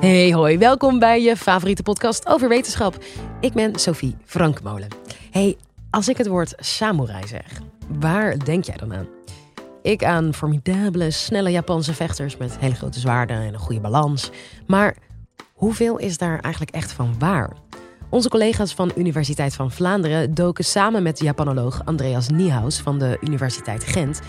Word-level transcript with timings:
Hey 0.00 0.32
hoi, 0.32 0.58
welkom 0.58 0.98
bij 0.98 1.22
je 1.22 1.36
favoriete 1.36 1.82
podcast 1.82 2.26
over 2.26 2.48
wetenschap. 2.48 3.04
Ik 3.40 3.52
ben 3.52 3.78
Sophie 3.78 4.16
Frankmolen. 4.24 4.88
Hey, 5.30 5.56
als 5.90 6.08
ik 6.08 6.16
het 6.16 6.26
woord 6.26 6.54
samurai 6.56 7.26
zeg, 7.26 7.60
waar 8.00 8.44
denk 8.44 8.64
jij 8.64 8.76
dan 8.76 8.94
aan? 8.94 9.06
Ik 9.82 10.04
aan 10.04 10.34
formidabele, 10.34 11.10
snelle 11.10 11.50
Japanse 11.50 11.94
vechters 11.94 12.36
met 12.36 12.58
hele 12.58 12.74
grote 12.74 13.00
zwaarden 13.00 13.36
en 13.36 13.52
een 13.52 13.58
goede 13.58 13.80
balans. 13.80 14.30
Maar 14.66 14.96
hoeveel 15.52 15.96
is 15.96 16.18
daar 16.18 16.40
eigenlijk 16.40 16.74
echt 16.74 16.92
van 16.92 17.14
waar? 17.18 17.52
Onze 18.10 18.28
collega's 18.28 18.74
van 18.74 18.92
Universiteit 18.96 19.54
van 19.54 19.70
Vlaanderen 19.70 20.34
doken 20.34 20.64
samen 20.64 21.02
met 21.02 21.20
Japanoloog 21.20 21.82
Andreas 21.84 22.28
Niehaus 22.28 22.78
van 22.78 22.98
de 22.98 23.18
Universiteit 23.20 23.84
Gent 23.84 24.20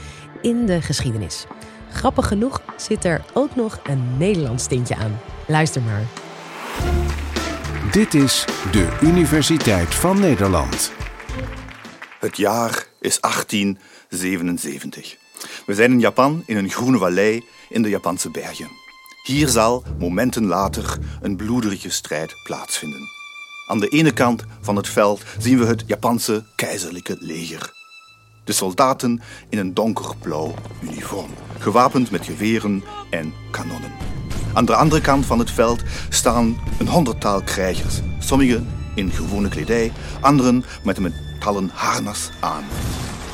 in 0.41 0.65
de 0.65 0.81
geschiedenis. 0.81 1.45
Grappig 1.91 2.27
genoeg 2.27 2.61
zit 2.77 3.05
er 3.05 3.21
ook 3.33 3.55
nog 3.55 3.79
een 3.83 4.17
Nederlands 4.17 4.67
tintje 4.67 4.95
aan. 4.95 5.19
Luister 5.47 5.81
maar. 5.81 6.03
Dit 7.91 8.13
is 8.13 8.45
de 8.71 8.97
Universiteit 9.01 9.95
van 9.95 10.19
Nederland. 10.19 10.91
Het 12.19 12.37
jaar 12.37 12.87
is 12.99 13.19
1877. 13.21 15.17
We 15.65 15.73
zijn 15.73 15.91
in 15.91 15.99
Japan 15.99 16.43
in 16.45 16.57
een 16.57 16.69
groene 16.69 16.97
vallei 16.97 17.43
in 17.69 17.81
de 17.81 17.89
Japanse 17.89 18.29
bergen. 18.29 18.67
Hier 19.23 19.47
zal 19.47 19.83
momenten 19.99 20.45
later 20.45 20.97
een 21.21 21.35
bloederige 21.35 21.89
strijd 21.89 22.35
plaatsvinden. 22.43 23.07
Aan 23.67 23.79
de 23.79 23.87
ene 23.87 24.13
kant 24.13 24.43
van 24.61 24.75
het 24.75 24.87
veld 24.87 25.23
zien 25.37 25.59
we 25.59 25.65
het 25.65 25.83
Japanse 25.87 26.45
keizerlijke 26.55 27.17
leger. 27.19 27.78
De 28.49 28.55
soldaten 28.55 29.21
in 29.49 29.57
een 29.57 29.73
donkerblauw 29.73 30.53
uniform, 30.81 31.29
gewapend 31.57 32.11
met 32.11 32.25
geweren 32.25 32.83
en 33.09 33.33
kanonnen. 33.51 33.91
Aan 34.53 34.65
de 34.65 34.75
andere 34.75 35.01
kant 35.01 35.25
van 35.25 35.39
het 35.39 35.51
veld 35.51 35.83
staan 36.09 36.57
een 36.79 36.87
honderdtal 36.87 37.41
krijgers, 37.41 37.99
sommigen 38.19 38.67
in 38.95 39.11
gewone 39.11 39.49
kledij, 39.49 39.91
anderen 40.21 40.63
met 40.83 40.97
een 40.97 41.03
metalen 41.03 41.71
harnas 41.73 42.29
aan. 42.39 42.63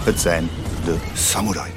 Het 0.04 0.20
zijn 0.20 0.50
de 0.86 0.96
samurai. 1.14 1.72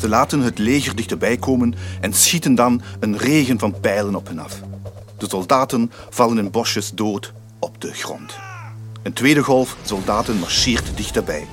Ze 0.00 0.08
laten 0.08 0.40
het 0.40 0.58
leger 0.58 0.96
dichterbij 0.96 1.36
komen 1.36 1.74
en 2.00 2.12
schieten 2.12 2.54
dan 2.54 2.82
een 3.00 3.18
regen 3.18 3.58
van 3.58 3.80
pijlen 3.80 4.14
op 4.14 4.26
hen 4.26 4.38
af. 4.38 4.60
De 5.18 5.28
soldaten 5.28 5.92
vallen 6.10 6.38
in 6.38 6.50
bosjes 6.50 6.90
dood 6.90 7.32
op 7.58 7.80
de 7.80 7.92
grond. 7.92 8.34
Een 9.02 9.12
tweede 9.12 9.42
golf 9.42 9.76
soldaten 9.82 10.38
marcheert 10.38 10.96
dichterbij. 10.96 11.46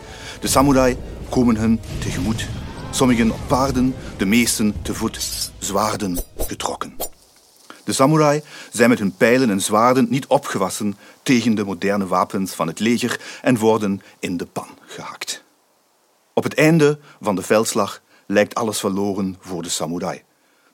De 0.46 0.52
samurai 0.52 0.98
komen 1.30 1.58
hen 1.58 1.80
tegemoet. 2.00 2.48
Sommigen 2.92 3.32
op 3.32 3.40
paarden, 3.48 3.96
de 4.18 4.26
meesten 4.26 4.76
te 4.82 4.94
voet, 4.94 5.52
zwaarden 5.58 6.20
getrokken. 6.38 6.96
De 7.84 7.94
samurai 7.94 8.42
zijn 8.72 8.90
met 8.90 9.00
hun 9.00 9.16
pijlen 9.16 9.50
en 9.50 9.62
zwaarden 9.62 10.08
niet 10.10 10.28
opgewassen 10.28 10.98
tegen 11.24 11.56
de 11.56 11.64
moderne 11.64 12.08
wapens 12.08 12.54
van 12.54 12.68
het 12.68 12.80
leger 12.80 13.20
en 13.42 13.58
worden 13.58 14.02
in 14.20 14.38
de 14.38 14.46
pan 14.46 14.68
gehakt. 14.86 15.44
Op 16.34 16.44
het 16.44 16.54
einde 16.54 17.00
van 17.22 17.36
de 17.36 17.42
veldslag 17.42 18.02
lijkt 18.26 18.56
alles 18.56 18.80
verloren 18.80 19.38
voor 19.40 19.64
de 19.64 19.70
samurai. 19.70 20.22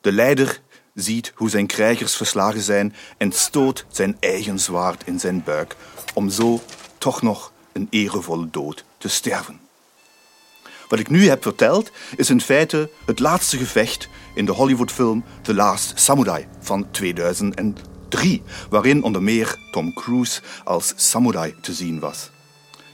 De 0.01 0.11
leider 0.11 0.61
ziet 0.93 1.31
hoe 1.35 1.49
zijn 1.49 1.67
krijgers 1.67 2.15
verslagen 2.15 2.61
zijn 2.61 2.95
en 3.17 3.31
stoot 3.31 3.85
zijn 3.89 4.17
eigen 4.19 4.59
zwaard 4.59 5.03
in 5.05 5.19
zijn 5.19 5.43
buik 5.43 5.75
om 6.13 6.29
zo 6.29 6.61
toch 6.97 7.21
nog 7.21 7.50
een 7.73 7.87
erevolle 7.89 8.47
dood 8.51 8.83
te 8.97 9.07
sterven. 9.07 9.59
Wat 10.91 10.99
ik 10.99 11.09
nu 11.09 11.29
heb 11.29 11.41
verteld 11.41 11.91
is 12.15 12.29
in 12.29 12.41
feite 12.41 12.89
het 13.05 13.19
laatste 13.19 13.57
gevecht 13.57 14.09
in 14.35 14.45
de 14.45 14.51
Hollywoodfilm 14.51 15.23
The 15.41 15.53
Last 15.53 15.91
Samurai 15.95 16.47
van 16.59 16.91
2003, 16.91 18.43
waarin 18.69 19.03
onder 19.03 19.23
meer 19.23 19.57
Tom 19.71 19.93
Cruise 19.93 20.41
als 20.63 20.93
samurai 20.95 21.55
te 21.61 21.73
zien 21.73 21.99
was. 21.99 22.29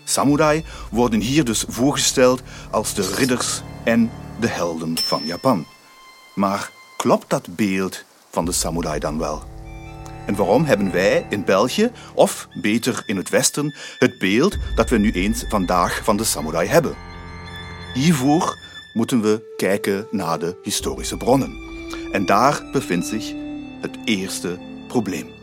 Samurai 0.03 0.63
worden 0.91 1.19
hier 1.19 1.43
dus 1.43 1.65
voorgesteld 1.67 2.41
als 2.71 2.93
de 2.93 3.13
ridders 3.15 3.61
en 3.83 4.11
de 4.39 4.47
helden 4.47 4.97
van 4.97 5.25
Japan. 5.25 5.65
Maar 6.35 6.71
klopt 6.97 7.29
dat 7.29 7.55
beeld 7.55 8.03
van 8.29 8.45
de 8.45 8.51
samurai 8.51 8.99
dan 8.99 9.19
wel? 9.19 9.56
En 10.27 10.35
waarom 10.35 10.65
hebben 10.65 10.91
wij 10.91 11.25
in 11.29 11.43
België, 11.43 11.91
of 12.13 12.47
beter 12.61 13.03
in 13.05 13.17
het 13.17 13.29
Westen, 13.29 13.75
het 13.99 14.17
beeld 14.17 14.57
dat 14.75 14.89
we 14.89 14.97
nu 14.97 15.11
eens 15.11 15.45
vandaag 15.49 16.03
van 16.03 16.17
de 16.17 16.23
samurai 16.23 16.67
hebben? 16.67 16.95
Hiervoor 17.93 18.57
moeten 18.93 19.21
we 19.21 19.53
kijken 19.57 20.07
naar 20.11 20.39
de 20.39 20.59
historische 20.63 21.17
bronnen. 21.17 21.57
En 22.11 22.25
daar 22.25 22.63
bevindt 22.71 23.05
zich 23.05 23.33
het 23.81 23.97
eerste 24.05 24.59
probleem. 24.87 25.35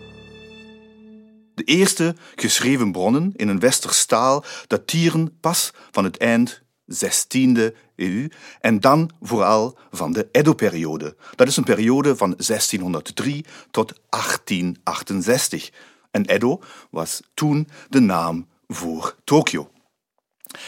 De 1.55 1.65
eerste 1.65 2.17
geschreven 2.35 2.93
bronnen 2.93 3.33
in 3.37 3.49
een 3.49 3.61
westers 3.61 4.05
taal 4.05 4.45
dateren 4.67 5.39
pas 5.41 5.73
van 5.91 6.05
het 6.05 6.17
eind 6.17 6.63
16e 6.93 7.75
eeuw 7.97 8.29
en 8.61 8.81
dan 8.81 9.11
vooral 9.23 9.79
van 9.91 10.13
de 10.13 10.29
Edo-periode. 10.33 11.17
Dat 11.35 11.49
is 11.49 11.57
een 11.57 11.65
periode 11.65 12.17
van 12.17 12.35
1603 12.37 13.45
tot 13.71 14.01
1868. 14.09 15.71
En 16.11 16.25
Edo 16.25 16.61
was 16.91 17.21
toen 17.35 17.69
de 17.89 18.01
naam 18.01 18.49
voor 18.67 19.17
Tokio. 19.25 19.71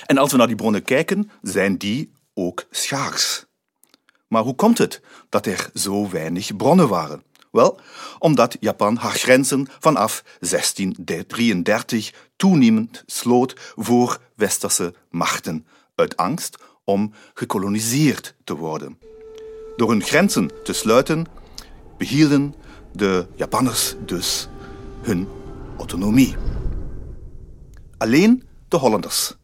En 0.06 0.18
als 0.18 0.30
we 0.30 0.36
naar 0.36 0.46
die 0.46 0.56
bronnen 0.56 0.82
kijken, 0.82 1.30
zijn 1.42 1.76
die 1.76 2.12
ook 2.34 2.66
schaars. 2.70 3.44
Maar 4.28 4.42
hoe 4.42 4.54
komt 4.54 4.78
het 4.78 5.00
dat 5.28 5.46
er 5.46 5.70
zo 5.74 6.08
weinig 6.10 6.56
bronnen 6.56 6.88
waren? 6.88 7.22
Wel, 7.50 7.80
omdat 8.18 8.56
Japan 8.60 8.96
haar 8.96 9.12
grenzen 9.12 9.68
vanaf 9.78 10.22
1633 10.38 12.12
toenemend 12.36 13.02
sloot 13.06 13.72
voor 13.76 14.20
westerse 14.34 14.94
machten, 15.10 15.66
uit 15.96 16.16
angst 16.16 16.56
om 16.84 17.12
gekoloniseerd 17.34 18.34
te 18.44 18.56
worden. 18.56 18.98
Door 19.76 19.90
hun 19.90 20.02
grenzen 20.02 20.50
te 20.64 20.72
sluiten, 20.72 21.26
behielden 21.98 22.54
de 22.92 23.26
Japanners 23.34 23.94
dus 24.04 24.48
hun 25.02 25.28
autonomie. 25.78 26.36
Alleen 27.98 28.42
de 28.68 28.76
Hollanders 28.76 29.34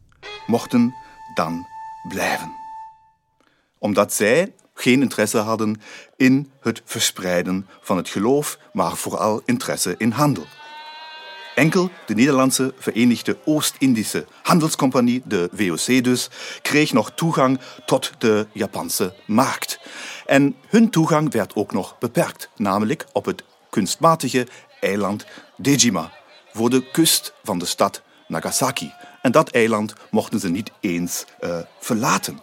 mochten 0.47 0.93
dan 1.33 1.65
blijven. 2.07 2.51
Omdat 3.77 4.13
zij 4.13 4.53
geen 4.73 5.01
interesse 5.01 5.37
hadden 5.37 5.81
in 6.15 6.51
het 6.59 6.81
verspreiden 6.85 7.67
van 7.81 7.97
het 7.97 8.09
geloof, 8.09 8.59
maar 8.73 8.95
vooral 8.95 9.41
interesse 9.45 9.95
in 9.97 10.11
handel. 10.11 10.45
Enkel 11.55 11.89
de 12.05 12.13
Nederlandse 12.13 12.73
Verenigde 12.77 13.37
Oost-Indische 13.45 14.25
Handelscompagnie, 14.41 15.21
de 15.25 15.49
VOC 15.53 16.03
dus, 16.03 16.29
kreeg 16.61 16.93
nog 16.93 17.11
toegang 17.11 17.59
tot 17.85 18.11
de 18.17 18.47
Japanse 18.51 19.13
markt. 19.25 19.79
En 20.25 20.55
hun 20.67 20.89
toegang 20.89 21.31
werd 21.31 21.55
ook 21.55 21.71
nog 21.71 21.97
beperkt, 21.99 22.49
namelijk 22.55 23.05
op 23.11 23.25
het 23.25 23.43
kunstmatige 23.69 24.47
eiland 24.79 25.25
Dejima, 25.57 26.11
voor 26.53 26.69
de 26.69 26.91
kust 26.91 27.33
van 27.43 27.59
de 27.59 27.65
stad 27.65 28.01
Nagasaki. 28.27 28.93
En 29.21 29.31
dat 29.31 29.49
eiland 29.49 29.93
mochten 30.11 30.39
ze 30.39 30.49
niet 30.49 30.71
eens 30.79 31.25
uh, 31.41 31.57
verlaten. 31.79 32.39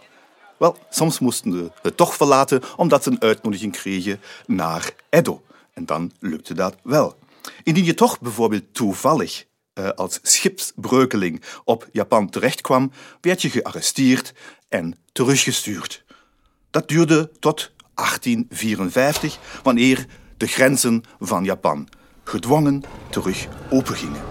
Wel, 0.57 0.77
soms 0.89 1.19
moesten 1.19 1.51
ze 1.51 1.71
het 1.81 1.97
toch 1.97 2.15
verlaten 2.15 2.61
omdat 2.75 3.03
ze 3.03 3.09
een 3.09 3.21
uitnodiging 3.21 3.71
kregen 3.71 4.21
naar 4.45 4.91
Edo. 5.09 5.41
En 5.73 5.85
dan 5.85 6.11
lukte 6.19 6.53
dat 6.53 6.75
wel. 6.83 7.15
Indien 7.63 7.85
je 7.85 7.93
toch 7.93 8.19
bijvoorbeeld 8.19 8.73
toevallig 8.73 9.45
uh, 9.73 9.89
als 9.89 10.19
schipsbreukeling 10.21 11.41
op 11.63 11.87
Japan 11.91 12.29
terechtkwam, 12.29 12.91
werd 13.21 13.41
je 13.41 13.49
gearresteerd 13.49 14.33
en 14.69 14.95
teruggestuurd. 15.11 16.03
Dat 16.69 16.87
duurde 16.87 17.31
tot 17.39 17.71
1854, 17.95 19.37
wanneer 19.63 20.05
de 20.37 20.47
grenzen 20.47 21.03
van 21.19 21.43
Japan 21.43 21.87
gedwongen 22.23 22.83
terug 23.09 23.47
opengingen. 23.69 24.21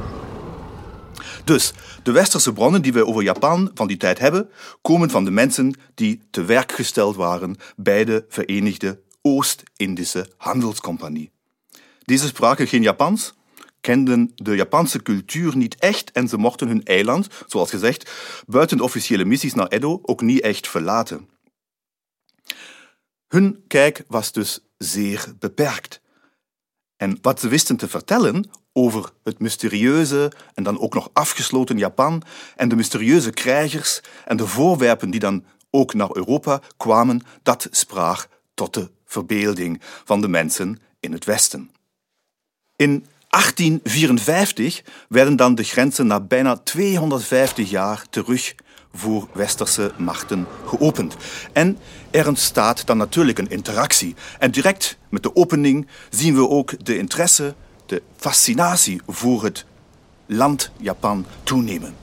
Dus 1.44 1.72
de 2.02 2.12
westerse 2.12 2.52
bronnen 2.52 2.82
die 2.82 2.92
we 2.92 3.06
over 3.06 3.22
Japan 3.22 3.70
van 3.74 3.86
die 3.86 3.96
tijd 3.96 4.18
hebben, 4.18 4.50
komen 4.82 5.10
van 5.10 5.24
de 5.24 5.30
mensen 5.30 5.74
die 5.94 6.20
te 6.30 6.44
werk 6.44 6.72
gesteld 6.72 7.16
waren 7.16 7.56
bij 7.76 8.04
de 8.04 8.24
Verenigde 8.28 9.00
Oost-Indische 9.22 10.30
Handelscompagnie. 10.36 11.30
Deze 12.10 12.26
spraken 12.26 12.66
geen 12.66 12.82
Japans, 12.82 13.34
kenden 13.80 14.32
de 14.34 14.54
Japanse 14.56 15.02
cultuur 15.02 15.56
niet 15.56 15.74
echt 15.74 16.12
en 16.12 16.28
ze 16.28 16.36
mochten 16.36 16.68
hun 16.68 16.84
eiland, 16.84 17.28
zoals 17.46 17.70
gezegd, 17.70 18.10
buiten 18.46 18.76
de 18.76 18.82
officiële 18.82 19.24
missies 19.24 19.54
naar 19.54 19.66
Edo 19.66 20.00
ook 20.02 20.20
niet 20.20 20.40
echt 20.40 20.68
verlaten. 20.68 21.28
Hun 23.28 23.64
kijk 23.66 24.04
was 24.08 24.32
dus 24.32 24.60
zeer 24.78 25.34
beperkt. 25.38 26.00
En 26.96 27.18
wat 27.22 27.40
ze 27.40 27.48
wisten 27.48 27.76
te 27.76 27.88
vertellen 27.88 28.50
over 28.72 29.12
het 29.24 29.38
mysterieuze 29.38 30.32
en 30.54 30.62
dan 30.62 30.78
ook 30.78 30.94
nog 30.94 31.10
afgesloten 31.12 31.78
Japan 31.78 32.22
en 32.56 32.68
de 32.68 32.76
mysterieuze 32.76 33.30
krijgers 33.30 34.00
en 34.24 34.36
de 34.36 34.46
voorwerpen 34.46 35.10
die 35.10 35.20
dan 35.20 35.44
ook 35.70 35.94
naar 35.94 36.16
Europa 36.16 36.60
kwamen, 36.76 37.22
dat 37.42 37.68
sprak 37.70 38.28
tot 38.54 38.74
de 38.74 38.90
verbeelding 39.04 39.80
van 40.04 40.20
de 40.20 40.28
mensen 40.28 40.78
in 41.00 41.12
het 41.12 41.24
Westen. 41.24 41.70
In 42.80 43.06
1854 43.28 44.82
werden 45.08 45.36
dan 45.36 45.54
de 45.54 45.62
grenzen 45.62 46.06
na 46.06 46.20
bijna 46.20 46.56
250 46.56 47.70
jaar 47.70 48.04
terug 48.10 48.54
voor 48.94 49.28
westerse 49.32 49.92
machten 49.98 50.46
geopend. 50.66 51.16
En 51.52 51.78
er 52.10 52.28
ontstaat 52.28 52.86
dan 52.86 52.96
natuurlijk 52.96 53.38
een 53.38 53.50
interactie. 53.50 54.14
En 54.38 54.50
direct 54.50 54.98
met 55.08 55.22
de 55.22 55.36
opening 55.36 55.86
zien 56.10 56.34
we 56.34 56.48
ook 56.48 56.84
de 56.84 56.98
interesse, 56.98 57.54
de 57.86 58.02
fascinatie 58.16 59.00
voor 59.06 59.44
het 59.44 59.66
land 60.26 60.70
Japan 60.76 61.26
toenemen. 61.42 61.94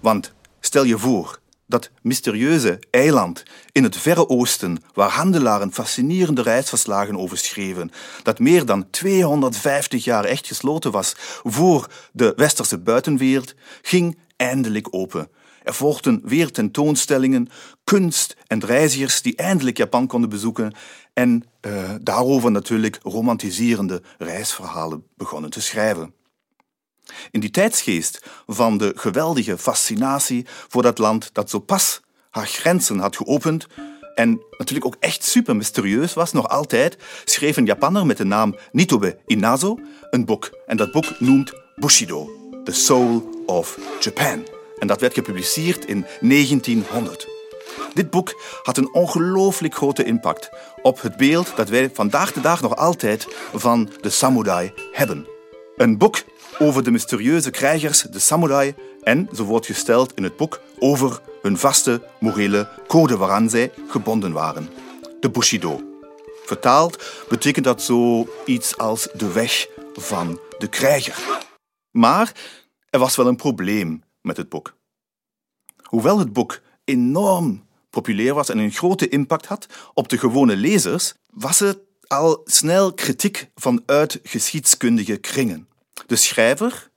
Want 0.00 0.32
stel 0.60 0.84
je 0.84 0.98
voor 0.98 1.38
dat 1.68 1.90
mysterieuze 2.02 2.78
eiland 2.90 3.42
in 3.72 3.82
het 3.82 3.96
Verre 3.96 4.28
Oosten, 4.28 4.82
waar 4.92 5.10
handelaren 5.10 5.72
fascinerende 5.72 6.42
reisverslagen 6.42 7.18
over 7.18 7.38
schreven, 7.38 7.90
dat 8.22 8.38
meer 8.38 8.66
dan 8.66 8.90
250 8.90 10.04
jaar 10.04 10.24
echt 10.24 10.46
gesloten 10.46 10.90
was 10.90 11.14
voor 11.42 11.86
de 12.12 12.32
westerse 12.36 12.78
buitenwereld, 12.78 13.54
ging 13.82 14.18
eindelijk 14.36 14.86
open. 14.90 15.28
Er 15.62 15.74
volgden 15.74 16.20
weer 16.24 16.52
tentoonstellingen, 16.52 17.48
kunst 17.84 18.36
en 18.46 18.64
reizigers 18.64 19.22
die 19.22 19.36
eindelijk 19.36 19.76
Japan 19.76 20.06
konden 20.06 20.30
bezoeken 20.30 20.74
en 21.12 21.44
uh, 21.60 21.94
daarover 22.00 22.50
natuurlijk 22.50 22.98
romantiserende 23.02 24.02
reisverhalen 24.18 25.04
begonnen 25.16 25.50
te 25.50 25.60
schrijven. 25.60 26.14
In 27.30 27.40
die 27.40 27.50
tijdsgeest 27.50 28.22
van 28.46 28.78
de 28.78 28.92
geweldige 28.96 29.58
fascinatie 29.58 30.46
voor 30.68 30.82
dat 30.82 30.98
land 30.98 31.30
dat 31.32 31.50
zo 31.50 31.58
pas 31.58 32.00
haar 32.30 32.46
grenzen 32.46 32.98
had 32.98 33.16
geopend 33.16 33.66
en 34.18 34.40
natuurlijk 34.58 34.86
ook 34.86 34.96
echt 35.00 35.24
super 35.24 35.56
mysterieus 35.56 36.14
was, 36.14 36.32
nog 36.32 36.48
altijd, 36.48 36.96
schreef 37.24 37.56
een 37.56 37.64
Japanner 37.64 38.06
met 38.06 38.16
de 38.16 38.24
naam 38.24 38.56
Nitobe 38.72 39.18
Inazo 39.26 39.78
een 40.10 40.24
boek. 40.24 40.58
En 40.66 40.76
dat 40.76 40.92
boek 40.92 41.20
noemt 41.20 41.52
Bushido, 41.76 42.30
The 42.64 42.72
Soul 42.72 43.42
of 43.46 43.78
Japan. 44.00 44.46
En 44.78 44.86
dat 44.86 45.00
werd 45.00 45.14
gepubliceerd 45.14 45.84
in 45.84 46.06
1900. 46.20 47.28
Dit 47.94 48.10
boek 48.10 48.40
had 48.62 48.76
een 48.76 48.94
ongelooflijk 48.94 49.74
grote 49.74 50.04
impact 50.04 50.50
op 50.82 51.02
het 51.02 51.16
beeld 51.16 51.52
dat 51.56 51.68
wij 51.68 51.90
vandaag 51.92 52.32
de 52.32 52.40
dag 52.40 52.60
nog 52.60 52.76
altijd 52.76 53.26
van 53.54 53.90
de 54.00 54.10
samurai 54.10 54.72
hebben. 54.92 55.37
Een 55.78 55.98
boek 55.98 56.24
over 56.58 56.84
de 56.84 56.90
mysterieuze 56.90 57.50
krijgers, 57.50 58.02
de 58.02 58.18
samurai, 58.18 58.74
en, 59.02 59.28
zo 59.34 59.44
wordt 59.44 59.66
gesteld 59.66 60.14
in 60.14 60.22
het 60.22 60.36
boek, 60.36 60.60
over 60.78 61.20
hun 61.42 61.58
vaste 61.58 62.08
morele 62.20 62.68
code 62.86 63.16
waaraan 63.16 63.50
zij 63.50 63.72
gebonden 63.88 64.32
waren. 64.32 64.68
De 65.20 65.30
Bushido. 65.30 65.80
Vertaald 66.44 67.04
betekent 67.28 67.64
dat 67.64 67.82
zo 67.82 68.28
iets 68.44 68.76
als 68.78 69.08
de 69.14 69.32
weg 69.32 69.66
van 69.94 70.40
de 70.58 70.68
krijger. 70.68 71.44
Maar 71.90 72.32
er 72.90 72.98
was 72.98 73.16
wel 73.16 73.26
een 73.26 73.36
probleem 73.36 74.02
met 74.20 74.36
het 74.36 74.48
boek. 74.48 74.76
Hoewel 75.82 76.18
het 76.18 76.32
boek 76.32 76.60
enorm 76.84 77.64
populair 77.90 78.34
was 78.34 78.48
en 78.48 78.58
een 78.58 78.72
grote 78.72 79.08
impact 79.08 79.46
had 79.46 79.66
op 79.94 80.08
de 80.08 80.18
gewone 80.18 80.56
lezers, 80.56 81.14
was 81.30 81.58
het 81.58 81.78
al 82.06 82.40
snel 82.44 82.94
kritiek 82.94 83.50
vanuit 83.54 84.20
geschiedkundige 84.22 85.16
kringen. 85.16 85.67
De 86.06 86.16
schrijver 86.16 86.90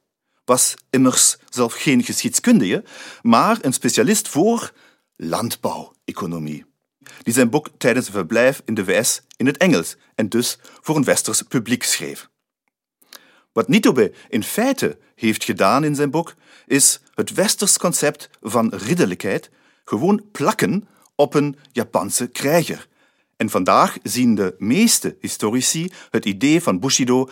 was 0.46 0.74
immers 0.90 1.38
zelf 1.50 1.74
geen 1.74 2.04
geschiedkundige, 2.04 2.84
maar 3.22 3.58
een 3.62 3.74
specialist 3.74 4.28
voor 4.28 4.74
landbouweconomie, 5.16 6.66
die 7.24 7.34
zijn 7.34 7.50
boek 7.50 7.70
tijdens 7.78 8.08
een 8.08 8.14
verblijf 8.14 8.62
in 8.66 8.74
de 8.74 8.86
VS 8.86 9.22
in 9.38 9.46
het 9.46 9.58
Engels 9.58 9.98
en 10.16 10.30
dus 10.30 10.58
voor 10.82 10.96
een 10.96 11.04
westers 11.04 11.42
publiek 11.42 11.84
schreef. 11.84 12.30
Wat 13.52 13.68
Nitobe 13.68 14.14
in 14.30 14.44
feite 14.44 14.98
heeft 15.16 15.44
gedaan 15.44 15.84
in 15.84 15.96
zijn 15.96 16.12
boek, 16.12 16.34
is 16.66 17.02
het 17.14 17.34
westers 17.34 17.78
concept 17.78 18.30
van 18.42 18.70
ridderlijkheid 18.76 19.50
gewoon 19.86 20.24
plakken 20.32 20.88
op 21.16 21.34
een 21.34 21.58
Japanse 21.72 22.28
krijger. 22.28 22.88
En 23.38 23.50
vandaag 23.50 23.98
zien 24.04 24.36
de 24.36 24.56
meeste 24.58 25.18
historici 25.20 25.92
het 26.10 26.26
idee 26.26 26.62
van 26.62 26.80
Bushido 26.80 27.30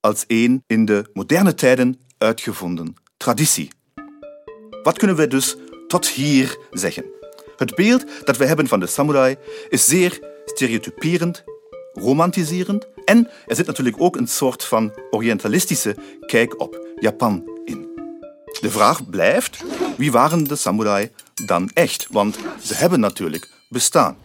als 0.00 0.24
een 0.26 0.64
in 0.66 0.84
de 0.84 1.10
moderne 1.12 1.54
tijden 1.54 2.00
uitgevonden 2.18 2.94
traditie. 3.16 3.70
Wat 4.82 4.98
kunnen 4.98 5.16
we 5.16 5.26
dus 5.26 5.56
tot 5.86 6.08
hier 6.08 6.58
zeggen? 6.70 7.04
Het 7.56 7.74
beeld 7.74 8.04
dat 8.24 8.36
we 8.36 8.44
hebben 8.44 8.68
van 8.68 8.80
de 8.80 8.86
samurai 8.86 9.36
is 9.68 9.84
zeer 9.84 10.20
stereotyperend, 10.44 11.44
romantiserend 11.92 12.86
en 13.04 13.28
er 13.46 13.56
zit 13.56 13.66
natuurlijk 13.66 14.00
ook 14.00 14.16
een 14.16 14.28
soort 14.28 14.64
van 14.64 14.92
orientalistische 15.10 15.96
kijk 16.26 16.60
op 16.60 16.86
Japan 16.98 17.62
in. 17.64 17.88
De 18.60 18.70
vraag 18.70 19.10
blijft, 19.10 19.64
wie 19.96 20.12
waren 20.12 20.44
de 20.44 20.56
samurai 20.56 21.10
dan 21.46 21.70
echt? 21.74 22.06
Want 22.10 22.38
ze 22.62 22.74
hebben 22.74 23.00
natuurlijk 23.00 23.50
bestaan. 23.68 24.16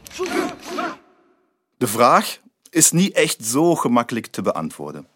De 1.77 1.87
vraag 1.87 2.37
is 2.69 2.91
niet 2.91 3.13
echt 3.13 3.45
zo 3.45 3.75
gemakkelijk 3.75 4.25
te 4.25 4.41
beantwoorden. 4.41 5.07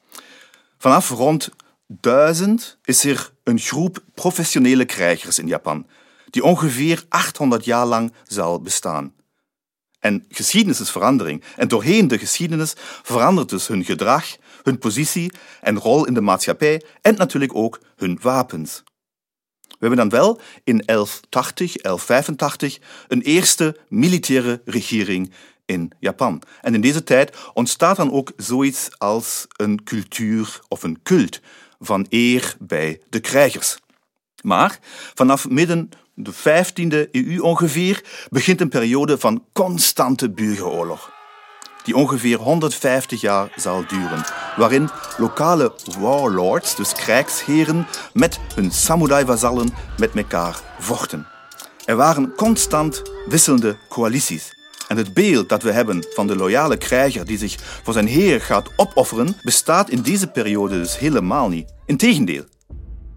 Vanaf 0.82 1.10
rond 1.10 1.50
1000 1.88 2.78
is 2.84 3.04
er 3.04 3.32
een 3.44 3.60
groep 3.60 4.04
professionele 4.14 4.86
krijgers 4.86 5.40
in 5.40 5.48
Japan, 5.48 5.88
die 6.30 6.44
ongeveer 6.44 7.04
800 7.10 7.66
jaar 7.66 7.86
lang 7.86 8.14
zal 8.28 8.62
bestaan. 8.62 9.14
En 10.00 10.26
geschiedenis 10.30 10.80
is 10.80 10.92
verandering. 10.92 11.44
En 11.56 11.68
doorheen 11.68 12.08
de 12.08 12.18
geschiedenis 12.18 12.74
verandert 13.04 13.50
dus 13.50 13.68
hun 13.68 13.86
gedrag, 13.86 14.38
hun 14.64 14.78
positie 14.78 15.32
en 15.62 15.80
rol 15.80 16.06
in 16.06 16.14
de 16.14 16.22
maatschappij 16.22 16.84
en 17.02 17.16
natuurlijk 17.16 17.56
ook 17.56 17.80
hun 17.96 18.20
wapens. 18.22 18.84
We 19.68 19.88
hebben 19.88 19.98
dan 19.98 20.20
wel 20.20 20.42
in 20.64 20.84
1180, 20.86 21.74
1185 21.74 22.80
een 23.08 23.22
eerste 23.22 23.78
militaire 23.90 24.62
regering 24.66 25.32
in 25.70 25.92
Japan. 26.00 26.42
En 26.62 26.74
in 26.74 26.82
deze 26.82 27.04
tijd 27.04 27.38
ontstaat 27.54 27.96
dan 27.96 28.12
ook 28.12 28.32
zoiets 28.38 28.90
als 28.98 29.46
een 29.56 29.84
cultuur 29.84 30.60
of 30.68 30.84
een 30.84 31.00
cult 31.04 31.42
van 31.80 32.06
eer 32.10 32.56
bij 32.60 33.02
de 33.10 33.20
krijgers. 33.20 33.78
Maar 34.42 34.80
vanaf 35.14 35.50
midden 35.50 35.90
de 36.14 36.34
15e 36.34 37.10
eeuw 37.12 37.42
ongeveer 37.42 38.04
begint 38.30 38.62
een 38.62 38.70
periode 38.70 39.18
van 39.18 39.44
constante 39.54 40.30
burgeroorlog, 40.30 41.12
die 41.84 41.96
ongeveer 41.96 42.38
150 42.38 43.22
jaar 43.22 43.52
zal 43.56 43.84
duren, 43.88 44.26
waarin 44.56 44.90
lokale 45.18 45.74
warlords, 46.00 46.76
dus 46.76 46.94
krijgsheren, 46.94 47.88
met 48.14 48.40
hun 48.56 48.72
samurai-vazallen 48.72 49.74
met 49.98 50.16
elkaar 50.16 50.60
vochten. 50.80 51.28
Er 51.86 51.96
waren 51.96 52.36
constant 52.36 53.02
wisselende 53.26 53.78
coalities. 53.90 54.59
En 54.90 54.98
het 54.98 55.14
beeld 55.14 55.50
dat 55.50 55.64
we 55.64 55.72
hebben 55.72 56.06
van 56.14 56.28
de 56.28 56.36
loyale 56.36 56.78
krijger 56.78 57.26
die 57.26 57.38
zich 57.38 57.56
voor 57.84 57.94
zijn 57.94 58.08
heer 58.08 58.42
gaat 58.42 58.70
opofferen, 58.76 59.36
bestaat 59.44 59.90
in 59.90 60.02
deze 60.02 60.28
periode 60.28 60.80
dus 60.80 60.98
helemaal 60.98 61.50
niet. 61.50 61.74
Integendeel, 61.86 62.44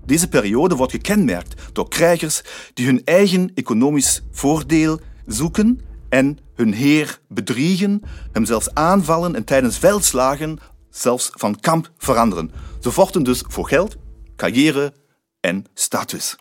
deze 0.06 0.28
periode 0.28 0.76
wordt 0.76 0.92
gekenmerkt 0.92 1.54
door 1.72 1.88
krijgers 1.88 2.42
die 2.74 2.86
hun 2.86 3.04
eigen 3.04 3.50
economisch 3.54 4.22
voordeel 4.30 5.00
zoeken 5.26 5.80
en 6.08 6.38
hun 6.54 6.72
heer 6.72 7.18
bedriegen, 7.28 8.02
hem 8.32 8.44
zelfs 8.44 8.74
aanvallen 8.74 9.34
en 9.34 9.44
tijdens 9.44 9.78
veldslagen 9.78 10.58
zelfs 10.90 11.30
van 11.32 11.60
kamp 11.60 11.90
veranderen. 11.98 12.50
Ze 12.80 12.90
vochten 12.90 13.22
dus 13.22 13.44
voor 13.48 13.68
geld, 13.68 13.96
carrière 14.36 14.92
en 15.40 15.64
status. 15.74 16.36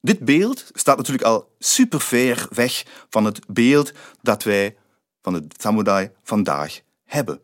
Dit 0.00 0.18
beeld 0.18 0.70
staat 0.72 0.96
natuurlijk 0.96 1.24
al 1.24 1.54
super 1.58 2.00
ver 2.00 2.46
weg 2.50 2.84
van 3.10 3.24
het 3.24 3.40
beeld 3.46 3.92
dat 4.22 4.42
wij 4.42 4.76
van 5.22 5.32
de 5.32 5.46
samurai 5.56 6.10
vandaag 6.22 6.80
hebben. 7.04 7.40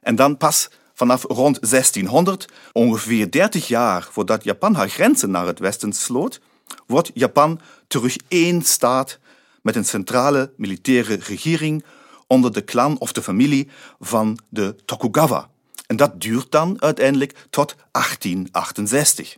En 0.00 0.16
dan 0.16 0.36
pas 0.36 0.68
vanaf 0.94 1.22
rond 1.22 1.70
1600, 1.70 2.48
ongeveer 2.72 3.30
30 3.30 3.68
jaar 3.68 4.08
voordat 4.10 4.44
Japan 4.44 4.74
haar 4.74 4.88
grenzen 4.88 5.30
naar 5.30 5.46
het 5.46 5.58
westen 5.58 5.92
sloot, 5.92 6.40
wordt 6.86 7.10
Japan 7.14 7.60
terug 7.86 8.16
één 8.28 8.62
staat 8.62 9.18
met 9.62 9.76
een 9.76 9.84
centrale 9.84 10.52
militaire 10.56 11.14
regering 11.14 11.84
onder 12.26 12.52
de 12.52 12.64
clan 12.64 12.98
of 12.98 13.12
de 13.12 13.22
familie 13.22 13.68
van 14.00 14.38
de 14.48 14.76
Tokugawa. 14.84 15.50
En 15.86 15.96
dat 15.96 16.20
duurt 16.20 16.50
dan 16.50 16.82
uiteindelijk 16.82 17.46
tot 17.50 17.76
1868. 17.90 19.36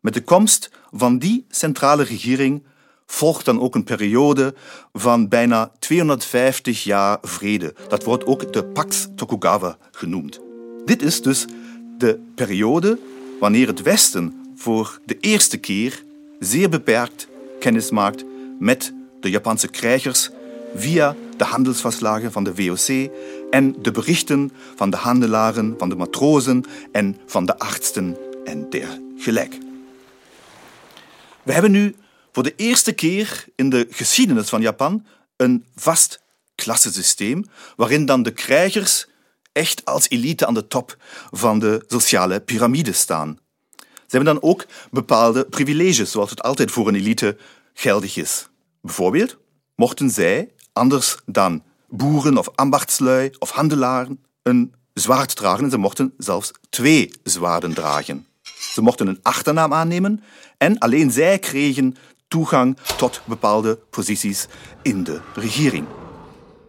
Met 0.00 0.14
de 0.14 0.22
komst 0.22 0.70
van 0.92 1.18
die 1.18 1.44
centrale 1.48 2.02
regering 2.02 2.62
volgt 3.06 3.44
dan 3.44 3.60
ook 3.60 3.74
een 3.74 3.84
periode 3.84 4.54
van 4.92 5.28
bijna 5.28 5.72
250 5.78 6.84
jaar 6.84 7.18
vrede. 7.22 7.74
Dat 7.88 8.04
wordt 8.04 8.26
ook 8.26 8.52
de 8.52 8.64
Pax 8.64 9.08
Tokugawa 9.16 9.76
genoemd. 9.90 10.40
Dit 10.84 11.02
is 11.02 11.22
dus 11.22 11.46
de 11.98 12.20
periode 12.34 12.98
wanneer 13.40 13.66
het 13.66 13.82
Westen 13.82 14.52
voor 14.56 15.00
de 15.04 15.16
eerste 15.20 15.56
keer 15.56 16.04
zeer 16.38 16.68
beperkt 16.68 17.28
kennis 17.58 17.90
maakt 17.90 18.24
met 18.58 18.92
de 19.20 19.30
Japanse 19.30 19.68
krijgers 19.68 20.30
via 20.74 21.16
de 21.36 21.44
handelsverslagen 21.44 22.32
van 22.32 22.44
de 22.44 22.54
VOC 22.54 23.10
en 23.50 23.74
de 23.82 23.90
berichten 23.90 24.50
van 24.74 24.90
de 24.90 24.96
handelaren, 24.96 25.74
van 25.78 25.88
de 25.88 25.96
matrozen 25.96 26.64
en 26.92 27.16
van 27.26 27.46
de 27.46 27.58
artsen 27.58 28.16
en 28.44 28.70
dergelijke. 28.70 29.69
We 31.42 31.52
hebben 31.52 31.70
nu 31.70 31.94
voor 32.32 32.42
de 32.42 32.54
eerste 32.56 32.92
keer 32.92 33.44
in 33.54 33.70
de 33.70 33.86
geschiedenis 33.90 34.48
van 34.48 34.60
Japan 34.60 35.06
een 35.36 35.64
vast 35.76 36.22
klassensysteem 36.54 37.44
waarin 37.76 38.06
dan 38.06 38.22
de 38.22 38.32
krijgers 38.32 39.08
echt 39.52 39.84
als 39.84 40.08
elite 40.08 40.46
aan 40.46 40.54
de 40.54 40.66
top 40.66 40.96
van 41.30 41.58
de 41.58 41.84
sociale 41.86 42.40
piramide 42.40 42.92
staan. 42.92 43.38
Ze 43.76 44.16
hebben 44.16 44.34
dan 44.34 44.42
ook 44.50 44.66
bepaalde 44.90 45.44
privileges, 45.44 46.10
zoals 46.10 46.30
het 46.30 46.42
altijd 46.42 46.70
voor 46.70 46.88
een 46.88 46.94
elite 46.94 47.36
geldig 47.74 48.16
is. 48.16 48.48
Bijvoorbeeld 48.80 49.36
mochten 49.74 50.10
zij, 50.10 50.52
anders 50.72 51.16
dan 51.26 51.62
boeren 51.88 52.38
of 52.38 52.48
ambachtslui 52.54 53.30
of 53.38 53.50
handelaren, 53.50 54.24
een 54.42 54.74
zwaard 54.94 55.36
dragen 55.36 55.64
en 55.64 55.70
ze 55.70 55.78
mochten 55.78 56.14
zelfs 56.18 56.50
twee 56.70 57.12
zwaarden 57.22 57.74
dragen. 57.74 58.26
Ze 58.60 58.82
mochten 58.82 59.06
een 59.06 59.18
achternaam 59.22 59.72
aannemen 59.72 60.22
en 60.58 60.78
alleen 60.78 61.10
zij 61.10 61.38
kregen 61.38 61.96
toegang 62.28 62.76
tot 62.96 63.20
bepaalde 63.24 63.78
posities 63.90 64.46
in 64.82 65.04
de 65.04 65.20
regering. 65.34 65.86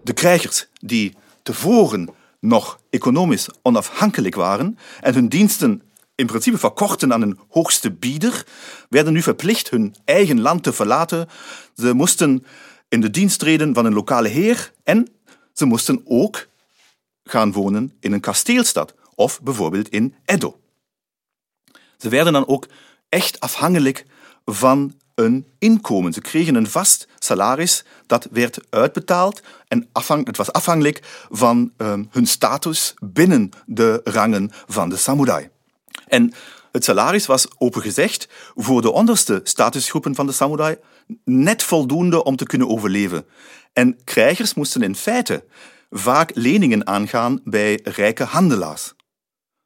De 0.04 0.14
krijgers 0.14 0.68
die 0.80 1.16
tevoren 1.44 2.10
nog 2.40 2.80
economisch 2.90 3.50
onafhankelijk 3.62 4.36
waren 4.36 4.78
en 5.02 5.14
hun 5.14 5.30
diensten 5.30 5.82
in 6.16 6.26
principe 6.26 6.58
verkochten 6.58 7.14
aan 7.14 7.22
een 7.22 7.40
hoogste 7.50 7.92
bieder, 7.92 8.46
werden 8.90 9.14
nu 9.14 9.22
verplicht 9.22 9.70
hun 9.70 9.96
eigen 10.06 10.42
land 10.42 10.64
te 10.64 10.74
verlaten. 10.74 11.28
Ze 11.76 11.94
moesten 11.94 12.46
in 12.90 13.02
de 13.02 13.10
dienst 13.10 13.40
treden 13.40 13.74
van 13.74 13.86
een 13.86 13.94
lokale 13.94 14.28
heer 14.28 14.74
en 14.84 15.08
ze 15.54 15.66
moesten 15.66 16.02
ook 16.06 16.48
gaan 17.24 17.52
wonen 17.52 17.94
in 18.00 18.12
een 18.12 18.20
kasteelstad 18.20 18.96
of 19.16 19.42
bijvoorbeeld 19.42 19.90
in 19.90 20.16
Edo. 20.26 20.61
Ze 22.02 22.10
werden 22.10 22.34
dan 22.34 22.48
ook 22.48 22.68
echt 23.10 23.40
afhankelijk 23.40 24.06
van 24.46 24.94
een 25.16 25.46
inkomen. 25.60 26.14
Ze 26.14 26.22
kregen 26.22 26.56
een 26.56 26.70
vast 26.70 27.08
salaris 27.20 27.84
dat 28.06 28.28
werd 28.32 28.60
uitbetaald 28.70 29.42
en 29.68 29.90
afhang, 29.92 30.26
het 30.26 30.38
was 30.38 30.52
afhankelijk 30.52 31.26
van 31.30 31.72
um, 31.78 32.08
hun 32.12 32.28
status 32.28 32.94
binnen 33.00 33.50
de 33.66 34.02
rangen 34.04 34.52
van 34.68 34.90
de 34.90 34.98
samurai. 34.98 35.50
En 36.08 36.34
het 36.72 36.84
salaris 36.84 37.26
was 37.26 37.48
opengezegd 37.58 38.28
voor 38.56 38.82
de 38.82 38.92
onderste 38.92 39.40
statusgroepen 39.44 40.16
van 40.16 40.26
de 40.26 40.32
samurai 40.32 40.78
net 41.26 41.64
voldoende 41.64 42.24
om 42.24 42.36
te 42.36 42.46
kunnen 42.46 42.70
overleven. 42.70 43.26
En 43.74 44.04
krijgers 44.04 44.54
moesten 44.54 44.82
in 44.82 44.96
feite 44.96 45.44
vaak 45.90 46.32
leningen 46.34 46.88
aangaan 46.88 47.42
bij 47.44 47.80
rijke 47.84 48.24
handelaars. 48.24 48.94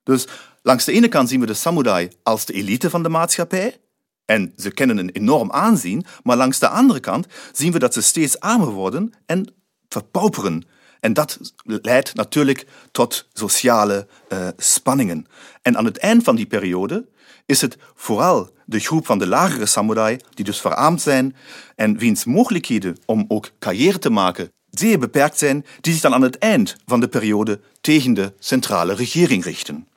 Dus 0.04 0.28
langs 0.66 0.86
de 0.86 0.92
ene 0.92 1.08
kant 1.08 1.30
zien 1.30 1.40
we 1.40 1.46
de 1.46 1.54
samurai 1.54 2.10
als 2.24 2.46
de 2.46 2.54
elite 2.54 2.90
van 2.90 3.04
de 3.04 3.10
maatschappij, 3.10 3.78
en 4.26 4.54
ze 4.58 4.72
kennen 4.72 4.98
een 4.98 5.10
enorm 5.10 5.52
aanzien, 5.52 6.06
maar 6.24 6.38
langs 6.38 6.60
de 6.60 6.68
andere 6.68 7.00
kant 7.00 7.28
zien 7.52 7.72
we 7.72 7.80
dat 7.80 7.94
ze 7.94 8.02
steeds 8.02 8.40
armer 8.40 8.72
worden 8.72 9.14
en 9.26 9.54
verpauperen. 9.90 10.66
En 11.00 11.14
dat 11.14 11.40
leidt 11.64 12.16
natuurlijk 12.16 12.68
tot 12.92 13.28
sociale 13.34 14.08
uh, 14.30 14.48
spanningen. 14.58 15.26
En 15.62 15.78
aan 15.78 15.86
het 15.86 15.98
eind 15.98 16.24
van 16.24 16.36
die 16.36 16.46
periode 16.46 17.08
is 17.46 17.62
het 17.62 17.78
vooral 17.96 18.50
de 18.66 18.80
groep 18.80 19.06
van 19.06 19.18
de 19.18 19.28
lagere 19.28 19.66
samurai, 19.66 20.18
die 20.34 20.46
dus 20.46 20.62
verarmd 20.62 21.02
zijn 21.02 21.36
en 21.76 21.98
wiens 21.98 22.26
mogelijkheden 22.26 22.98
om 23.06 23.26
ook 23.28 23.52
carrière 23.60 24.00
te 24.00 24.10
maken 24.10 24.52
zeer 24.70 25.00
beperkt 25.00 25.38
zijn, 25.38 25.66
die 25.82 25.94
zich 25.94 26.02
dan 26.02 26.14
aan 26.14 26.22
het 26.22 26.38
eind 26.38 26.76
van 26.86 27.00
de 27.00 27.08
periode 27.08 27.60
tegen 27.82 28.14
de 28.14 28.34
centrale 28.40 28.94
regering 28.94 29.44
richten. 29.44 29.88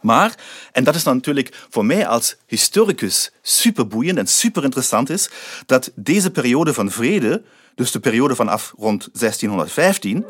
Maar, 0.00 0.34
en 0.72 0.84
dat 0.84 0.94
is 0.94 1.04
dan 1.04 1.14
natuurlijk 1.14 1.66
voor 1.70 1.84
mij 1.84 2.06
als 2.06 2.36
historicus 2.46 3.32
superboeiend 3.42 4.18
en 4.18 4.26
super 4.26 4.64
interessant 4.64 5.10
is, 5.10 5.30
dat 5.66 5.92
deze 5.94 6.30
periode 6.30 6.74
van 6.74 6.90
vrede, 6.90 7.42
dus 7.74 7.90
de 7.90 8.00
periode 8.00 8.34
vanaf 8.34 8.72
rond 8.76 9.08
1615, 9.12 10.24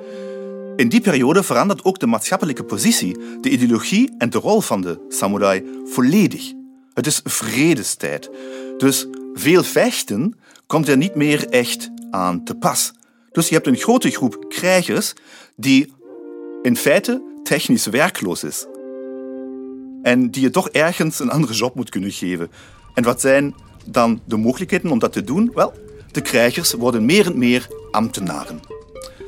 in 0.77 0.89
die 0.89 1.01
periode 1.01 1.43
verandert 1.43 1.85
ook 1.85 1.99
de 1.99 2.07
maatschappelijke 2.07 2.65
positie, 2.65 3.17
de 3.41 3.51
ideologie 3.51 4.15
en 4.19 4.31
de 4.31 4.39
rol 4.39 4.61
van 4.61 4.81
de 4.81 5.07
samurai 5.09 5.65
volledig. 5.85 6.53
Het 6.95 7.07
is 7.07 7.21
vredestijd. 7.25 8.31
Dus 8.79 9.07
veel 9.35 9.63
vechten 9.63 10.39
komt 10.67 10.89
er 10.89 10.97
niet 10.97 11.15
meer 11.15 11.49
echt 11.49 11.91
aan 12.11 12.45
te 12.45 12.55
pas. 12.55 12.93
Dus 13.33 13.49
je 13.49 13.55
hebt 13.55 13.67
een 13.67 13.77
grote 13.77 14.11
groep 14.11 14.45
krijgers 14.49 15.13
die 15.57 15.93
in 16.63 16.77
feite 16.77 17.23
technisch 17.43 17.87
werkloos 17.87 18.45
is. 18.45 18.67
En 20.03 20.31
die 20.31 20.43
je 20.43 20.51
toch 20.51 20.69
ergens 20.69 21.19
een 21.19 21.31
andere 21.31 21.53
job 21.53 21.75
moet 21.75 21.91
kunnen 21.91 22.11
geven. 22.11 22.51
En 22.95 23.05
wat 23.05 23.21
zijn 23.21 23.55
dan 23.85 24.21
de 24.25 24.37
mogelijkheden 24.37 24.91
om 24.91 24.99
dat 24.99 25.13
te 25.13 25.25
doen? 25.25 25.51
Wel, 25.55 25.73
de 26.13 26.21
krijgers 26.21 26.73
worden 26.73 27.05
meer 27.05 27.27
en 27.27 27.39
meer 27.39 27.69
ambtenaren. 27.91 28.61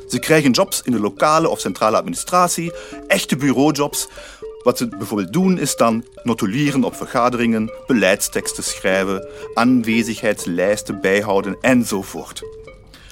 Ze 0.08 0.18
krijgen 0.18 0.50
jobs 0.50 0.82
in 0.82 0.92
de 0.92 1.00
lokale 1.00 1.48
of 1.48 1.60
centrale 1.60 1.96
administratie, 1.96 2.72
echte 3.06 3.36
bureaujobs. 3.36 4.08
Wat 4.62 4.78
ze 4.78 4.88
bijvoorbeeld 4.88 5.32
doen 5.32 5.58
is 5.58 5.76
dan 5.76 6.04
notuleren 6.22 6.84
op 6.84 6.96
vergaderingen, 6.96 7.72
beleidsteksten 7.86 8.64
schrijven, 8.64 9.28
aanwezigheidslijsten 9.54 11.00
bijhouden 11.00 11.56
enzovoort. 11.60 12.42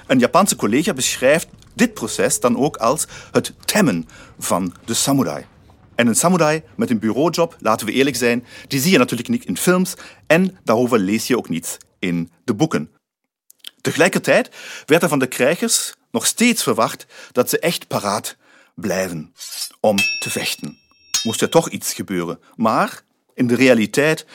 Een 0.07 0.19
Japanse 0.19 0.55
collega 0.55 0.93
beschrijft 0.93 1.47
dit 1.73 1.93
proces 1.93 2.39
dan 2.39 2.57
ook 2.57 2.77
als 2.77 3.07
het 3.31 3.53
temmen 3.65 4.07
van 4.39 4.73
de 4.85 4.93
samurai. 4.93 5.45
En 5.95 6.07
een 6.07 6.15
samurai 6.15 6.63
met 6.75 6.89
een 6.89 6.99
bureaujob, 6.99 7.55
laten 7.59 7.85
we 7.85 7.91
eerlijk 7.91 8.15
zijn, 8.15 8.45
die 8.67 8.79
zie 8.79 8.91
je 8.91 8.97
natuurlijk 8.97 9.29
niet 9.29 9.45
in 9.45 9.57
films 9.57 9.93
en 10.27 10.57
daarover 10.63 10.99
lees 10.99 11.27
je 11.27 11.37
ook 11.37 11.49
niet 11.49 11.77
in 11.99 12.31
de 12.43 12.53
boeken. 12.53 12.91
Tegelijkertijd 13.81 14.49
werd 14.85 15.03
er 15.03 15.09
van 15.09 15.19
de 15.19 15.27
krijgers 15.27 15.93
nog 16.11 16.25
steeds 16.25 16.63
verwacht 16.63 17.05
dat 17.31 17.49
ze 17.49 17.59
echt 17.59 17.87
paraat 17.87 18.37
blijven 18.75 19.33
om 19.79 19.95
te 20.19 20.29
vechten. 20.29 20.77
Moest 21.23 21.41
er 21.41 21.49
toch 21.49 21.69
iets 21.69 21.93
gebeuren. 21.93 22.39
Maar 22.55 23.03
in 23.33 23.47
de 23.47 23.55
realiteit 23.55 24.25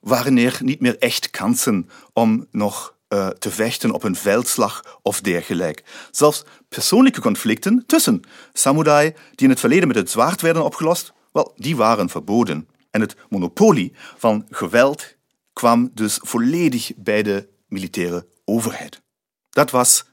waren 0.00 0.38
er 0.38 0.58
niet 0.62 0.80
meer 0.80 0.98
echt 0.98 1.30
kansen 1.30 1.88
om 2.12 2.46
nog 2.50 2.95
uh, 3.16 3.26
te 3.26 3.50
vechten 3.50 3.90
op 3.90 4.02
een 4.02 4.16
veldslag 4.16 4.98
of 5.02 5.20
dergelijke. 5.20 5.82
Zelfs 6.10 6.44
persoonlijke 6.68 7.20
conflicten 7.20 7.84
tussen 7.86 8.22
samurai 8.52 9.14
die 9.34 9.44
in 9.46 9.50
het 9.50 9.60
verleden 9.60 9.88
met 9.88 9.96
het 9.96 10.10
zwaard 10.10 10.40
werden 10.40 10.64
opgelost, 10.64 11.12
wel, 11.32 11.52
die 11.56 11.76
waren 11.76 12.08
verboden. 12.08 12.68
En 12.90 13.00
het 13.00 13.16
monopolie 13.28 13.92
van 14.16 14.46
geweld 14.50 15.14
kwam 15.52 15.90
dus 15.94 16.18
volledig 16.22 16.92
bij 16.96 17.22
de 17.22 17.48
militaire 17.68 18.26
overheid. 18.44 19.02
Dat 19.50 19.70
was 19.70 20.04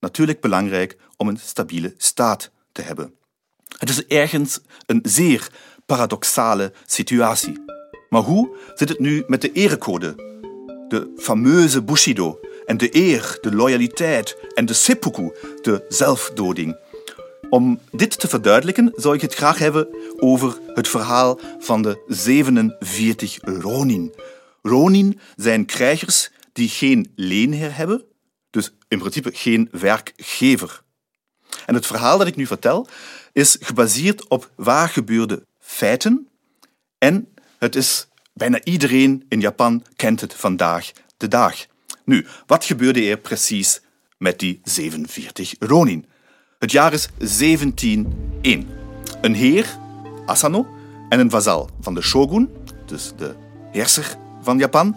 natuurlijk 0.00 0.40
belangrijk 0.40 0.96
om 1.16 1.28
een 1.28 1.38
stabiele 1.38 1.94
staat 1.96 2.50
te 2.72 2.82
hebben. 2.82 3.14
Het 3.78 3.88
is 3.88 4.06
ergens 4.06 4.60
een 4.86 5.00
zeer 5.02 5.50
paradoxale 5.86 6.72
situatie. 6.86 7.64
Maar 8.08 8.22
hoe 8.22 8.56
zit 8.74 8.88
het 8.88 8.98
nu 8.98 9.24
met 9.26 9.40
de 9.40 9.52
erecode? 9.52 10.14
De 10.92 11.12
fameuze 11.16 11.82
Bushido 11.82 12.40
en 12.66 12.76
de 12.76 12.96
eer, 12.96 13.38
de 13.40 13.54
loyaliteit 13.54 14.36
en 14.54 14.66
de 14.66 14.72
seppuku, 14.72 15.32
de 15.62 15.84
zelfdoding. 15.88 16.76
Om 17.50 17.80
dit 17.90 18.20
te 18.20 18.28
verduidelijken 18.28 18.92
zou 18.96 19.14
ik 19.14 19.20
het 19.20 19.34
graag 19.34 19.58
hebben 19.58 19.88
over 20.18 20.58
het 20.74 20.88
verhaal 20.88 21.40
van 21.58 21.82
de 21.82 22.02
47 22.06 23.38
Ronin. 23.40 24.14
Ronin 24.62 25.20
zijn 25.36 25.66
krijgers 25.66 26.30
die 26.52 26.68
geen 26.68 27.12
leenheer 27.14 27.76
hebben, 27.76 28.04
dus 28.50 28.74
in 28.88 28.98
principe 28.98 29.30
geen 29.34 29.68
werkgever. 29.70 30.82
En 31.66 31.74
het 31.74 31.86
verhaal 31.86 32.18
dat 32.18 32.26
ik 32.26 32.36
nu 32.36 32.46
vertel 32.46 32.88
is 33.32 33.56
gebaseerd 33.60 34.28
op 34.28 34.50
waar 34.54 34.88
gebeurde 34.88 35.46
feiten 35.58 36.28
en 36.98 37.28
het 37.58 37.76
is 37.76 38.06
bijna 38.34 38.60
iedereen 38.64 39.24
in 39.28 39.40
Japan 39.40 39.84
kent 39.96 40.20
het 40.20 40.34
vandaag 40.34 40.92
de 41.16 41.28
dag. 41.28 41.54
Nu, 42.04 42.26
wat 42.46 42.64
gebeurde 42.64 43.08
er 43.10 43.16
precies 43.16 43.80
met 44.18 44.38
die 44.38 44.60
47 44.64 45.54
Ronin? 45.58 46.06
Het 46.58 46.70
jaar 46.70 46.92
is 46.92 47.08
1701. 47.18 48.68
Een 49.20 49.34
heer, 49.34 49.78
Asano, 50.26 50.66
en 51.08 51.20
een 51.20 51.30
vazal 51.30 51.70
van 51.80 51.94
de 51.94 52.02
shogun, 52.02 52.50
dus 52.86 53.12
de 53.16 53.34
heerser 53.70 54.16
van 54.40 54.58
Japan, 54.58 54.96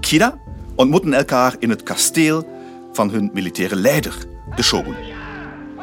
Kira, 0.00 0.38
ontmoeten 0.74 1.12
elkaar 1.12 1.56
in 1.58 1.70
het 1.70 1.82
kasteel 1.82 2.48
van 2.92 3.10
hun 3.10 3.30
militaire 3.32 3.76
leider, 3.76 4.16
de 4.56 4.62
shogun. 4.62 4.96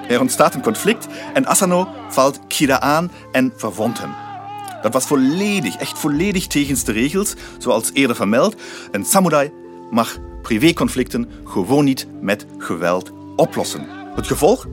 Er 0.07 0.19
ontstaat 0.19 0.53
een 0.53 0.61
conflict 0.61 1.07
en 1.33 1.45
Asano 1.45 1.87
valt 2.09 2.39
Kira 2.47 2.79
aan 2.79 3.11
en 3.31 3.53
verwondt 3.55 3.99
hem. 3.99 4.30
Dat 4.81 4.93
was 4.93 5.05
volledig, 5.05 5.75
echt 5.75 5.99
volledig 5.99 6.47
tegen 6.47 6.85
de 6.85 6.91
regels, 6.91 7.33
zoals 7.57 7.89
eerder 7.93 8.15
vermeld. 8.15 8.55
Een 8.91 9.05
samurai 9.05 9.51
mag 9.91 10.17
privéconflicten 10.41 11.29
gewoon 11.43 11.83
niet 11.83 12.07
met 12.21 12.45
geweld 12.57 13.11
oplossen. 13.35 13.85
Het 14.15 14.27
gevolg? 14.27 14.67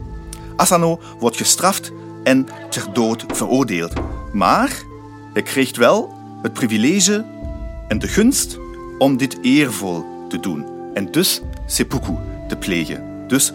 Asano 0.56 1.00
wordt 1.18 1.36
gestraft 1.36 1.92
en 2.24 2.46
ter 2.70 2.92
dood 2.92 3.24
veroordeeld. 3.28 3.92
Maar 4.32 4.82
hij 5.32 5.42
kreeg 5.42 5.76
wel 5.76 6.14
het 6.42 6.52
privilege 6.52 7.24
en 7.88 7.98
de 7.98 8.08
gunst 8.08 8.58
om 8.98 9.16
dit 9.16 9.38
eervol 9.42 10.04
te 10.28 10.40
doen. 10.40 10.66
En 10.94 11.10
dus 11.10 11.42
seppuku 11.66 12.14
te 12.48 12.56
plegen. 12.56 13.24
Dus 13.28 13.52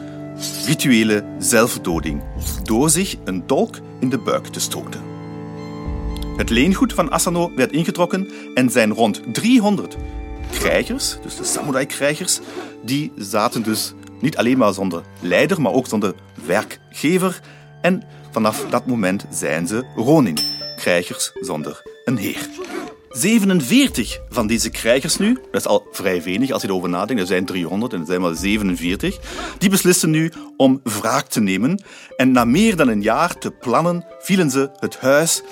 rituele 0.66 1.26
zelfdoding. 1.40 2.22
Door 2.64 2.90
zich 2.90 3.16
een 3.24 3.44
dolk 3.48 3.76
in 4.00 4.10
de 4.10 4.18
buik 4.18 4.48
te 4.48 4.60
stoten. 4.60 5.13
Het 6.38 6.50
leengoed 6.50 6.94
van 6.94 7.12
Asano 7.12 7.52
werd 7.56 7.72
ingetrokken 7.72 8.30
en 8.54 8.70
zijn 8.70 8.94
rond 8.94 9.22
300 9.34 9.98
krijgers, 10.52 11.18
dus 11.24 11.36
de 11.36 11.44
samurai-krijgers, 11.44 12.40
die 12.84 13.12
zaten 13.16 13.64
dus 13.64 13.94
niet 14.22 14.38
alleen 14.38 14.58
maar 14.58 14.74
zonder 14.74 15.04
leider, 15.22 15.62
maar 15.62 15.72
ook 15.72 15.88
zonder 15.88 16.14
werkgever. 16.46 17.42
En 17.82 18.04
vanaf 18.32 18.66
dat 18.70 18.86
moment 18.86 19.26
zijn 19.32 19.68
ze 19.68 19.86
ronin, 19.96 20.38
krijgers 20.76 21.32
zonder 21.42 21.82
een 22.06 22.18
heer. 22.18 22.50
47 23.10 24.20
van 24.30 24.48
deze 24.48 24.70
krijgers 24.70 25.18
nu, 25.18 25.34
dat 25.34 25.62
is 25.62 25.68
al 25.68 25.88
vrij 25.92 26.24
weinig 26.24 26.52
als 26.52 26.62
je 26.62 26.68
erover 26.68 26.90
nadenkt, 26.90 27.22
er 27.22 27.28
zijn 27.28 27.46
300 27.46 27.94
en 27.94 28.00
er 28.00 28.06
zijn 28.06 28.22
maar 28.22 28.36
47, 28.36 29.18
die 29.58 29.70
beslissen 29.70 30.10
nu 30.10 30.32
om 30.58 30.82
wraak 30.84 31.28
te 31.28 31.42
nemen. 31.42 31.84
En 32.16 32.32
na 32.32 32.46
meer 32.46 32.76
dan 32.76 32.88
een 32.88 33.02
jaar 33.02 33.38
te 33.38 33.52
plannen 33.52 34.06
vielen 34.20 34.50
ze 34.50 34.70
het 34.80 35.00
huis 35.00 35.44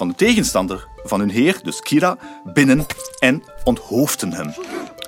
van 0.00 0.08
de 0.08 0.14
tegenstander 0.14 0.86
van 1.04 1.20
hun 1.20 1.30
heer, 1.30 1.60
dus 1.62 1.80
Kira, 1.80 2.18
binnen 2.44 2.86
en 3.18 3.42
onthoofden 3.64 4.32
hem. 4.32 4.52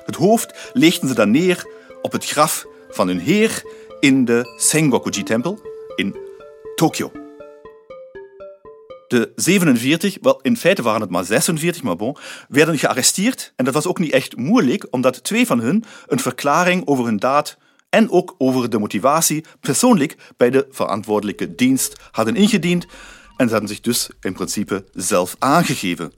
Het 0.06 0.14
hoofd 0.16 0.70
legden 0.72 1.08
ze 1.08 1.14
dan 1.14 1.30
neer 1.30 1.66
op 2.02 2.12
het 2.12 2.24
graf 2.26 2.66
van 2.90 3.08
hun 3.08 3.20
heer 3.20 3.62
in 4.00 4.24
de 4.24 4.54
Sengokuji-tempel 4.56 5.60
in 5.96 6.16
Tokio. 6.74 7.12
De 9.08 9.32
47, 9.36 10.18
wel 10.20 10.40
in 10.40 10.56
feite 10.56 10.82
waren 10.82 11.00
het 11.00 11.10
maar 11.10 11.24
46, 11.24 11.82
maar 11.82 11.96
bon, 11.96 12.16
werden 12.48 12.78
gearresteerd. 12.78 13.52
En 13.56 13.64
dat 13.64 13.74
was 13.74 13.86
ook 13.86 13.98
niet 13.98 14.12
echt 14.12 14.36
moeilijk, 14.36 14.86
omdat 14.90 15.24
twee 15.24 15.46
van 15.46 15.60
hen 15.60 15.84
een 16.06 16.20
verklaring 16.20 16.86
over 16.86 17.04
hun 17.04 17.18
daad 17.18 17.56
en 17.88 18.10
ook 18.10 18.34
over 18.38 18.70
de 18.70 18.78
motivatie 18.78 19.44
persoonlijk 19.60 20.16
bij 20.36 20.50
de 20.50 20.66
verantwoordelijke 20.70 21.54
dienst 21.54 21.96
hadden 22.10 22.36
ingediend. 22.36 22.86
En 23.42 23.48
ze 23.48 23.54
hadden 23.54 23.72
zich 23.74 23.80
dus 23.80 24.08
in 24.20 24.32
principe 24.32 24.84
zelf 24.92 25.36
aangegeven. 25.38 26.12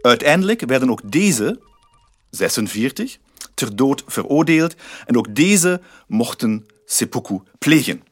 Uiteindelijk 0.00 0.60
werden 0.60 0.90
ook 0.90 1.10
deze 1.12 1.60
46 2.30 3.18
ter 3.54 3.76
dood 3.76 4.02
veroordeeld 4.06 4.74
en 5.06 5.16
ook 5.16 5.34
deze 5.34 5.80
mochten 6.06 6.66
seppuku 6.84 7.40
plegen. 7.58 8.02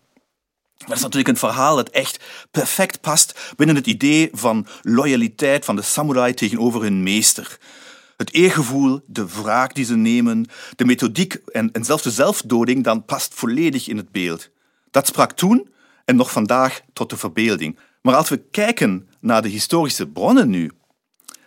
Dat 0.76 0.96
is 0.96 1.02
natuurlijk 1.02 1.28
een 1.28 1.36
verhaal 1.36 1.76
dat 1.76 1.88
echt 1.88 2.24
perfect 2.50 3.00
past 3.00 3.54
binnen 3.56 3.76
het 3.76 3.86
idee 3.86 4.28
van 4.32 4.66
loyaliteit 4.82 5.64
van 5.64 5.76
de 5.76 5.82
samurai 5.82 6.34
tegenover 6.34 6.82
hun 6.82 7.02
meester. 7.02 7.58
Het 8.16 8.32
eergevoel, 8.32 9.00
de 9.06 9.26
wraak 9.28 9.74
die 9.74 9.84
ze 9.84 9.96
nemen, 9.96 10.46
de 10.76 10.84
methodiek 10.84 11.34
en, 11.34 11.72
en 11.72 11.84
zelfs 11.84 12.02
de 12.02 12.10
zelfdoding, 12.10 12.84
dan 12.84 13.04
past 13.04 13.34
volledig 13.34 13.88
in 13.88 13.96
het 13.96 14.10
beeld. 14.10 14.50
Dat 14.90 15.06
sprak 15.06 15.32
toen 15.32 15.68
en 16.04 16.16
nog 16.16 16.30
vandaag 16.30 16.80
tot 16.92 17.10
de 17.10 17.16
verbeelding. 17.16 17.78
Maar 18.00 18.14
als 18.14 18.28
we 18.28 18.42
kijken 18.50 19.08
naar 19.20 19.42
de 19.42 19.48
historische 19.48 20.08
bronnen 20.08 20.50
nu, 20.50 20.70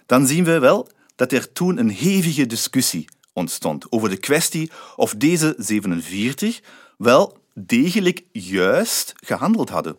dan 0.06 0.28
zien 0.28 0.44
we 0.44 0.60
wel 0.60 0.90
dat 1.16 1.32
er 1.32 1.52
toen 1.52 1.78
een 1.78 1.90
hevige 1.90 2.46
discussie 2.46 3.08
ontstond 3.34 3.92
over 3.92 4.10
de 4.10 4.18
kwestie 4.18 4.72
of 4.96 5.16
deze 5.16 5.54
47 5.58 6.62
wel 6.98 7.38
degelijk 7.54 8.24
juist 8.32 9.14
gehandeld 9.16 9.70
hadden. 9.70 9.98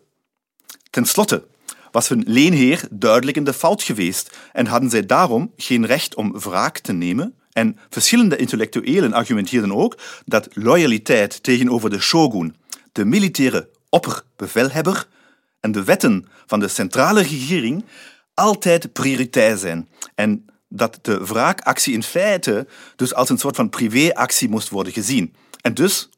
Ten 0.89 1.05
slotte 1.05 1.47
was 1.91 2.09
hun 2.09 2.23
leenheer 2.27 2.87
duidelijk 2.91 3.37
in 3.37 3.43
de 3.43 3.53
fout 3.53 3.83
geweest 3.83 4.37
en 4.53 4.65
hadden 4.65 4.89
zij 4.89 5.05
daarom 5.05 5.51
geen 5.55 5.85
recht 5.85 6.15
om 6.15 6.39
wraak 6.39 6.79
te 6.79 6.93
nemen. 6.93 7.35
En 7.51 7.77
verschillende 7.89 8.35
intellectuelen 8.35 9.13
argumenteerden 9.13 9.75
ook 9.75 9.97
dat 10.25 10.47
loyaliteit 10.53 11.43
tegenover 11.43 11.89
de 11.89 11.99
shogun, 11.99 12.55
de 12.91 13.05
militaire 13.05 13.69
opperbevelhebber 13.89 15.07
en 15.65 15.71
de 15.71 15.83
wetten 15.83 16.25
van 16.45 16.59
de 16.59 16.67
centrale 16.67 17.21
regering 17.21 17.85
altijd 18.33 18.93
prioriteit 18.93 19.59
zijn. 19.59 19.89
En 20.15 20.45
dat 20.67 20.99
de 21.01 21.25
wraakactie 21.25 21.93
in 21.93 22.03
feite 22.03 22.67
dus 22.95 23.13
als 23.13 23.29
een 23.29 23.37
soort 23.37 23.55
van 23.55 23.69
privéactie 23.69 24.49
moest 24.49 24.69
worden 24.69 24.93
gezien. 24.93 25.35
En 25.61 25.73
dus, 25.73 26.09